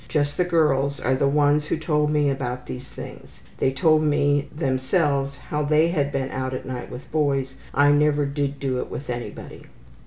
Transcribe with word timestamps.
Just 0.07 0.35
the 0.35 0.45
girls 0.45 0.99
are 0.99 1.13
the 1.13 1.27
ones 1.27 1.65
who 1.67 1.77
told 1.77 2.09
me 2.09 2.31
about 2.31 2.65
these 2.65 2.89
things. 2.89 3.39
They 3.59 3.71
told 3.71 4.01
me 4.01 4.49
themselves 4.51 5.37
how 5.37 5.61
they 5.61 5.89
had 5.89 6.11
been 6.11 6.31
out 6.31 6.55
at 6.55 6.65
night 6.65 6.89
with 6.89 7.03
the 7.03 7.11
boys. 7.11 7.53
I 7.71 7.91
never 7.91 8.25
did 8.25 8.59
do 8.59 8.79
it 8.79 8.89
with 8.89 9.11
anybody.'' 9.11 9.67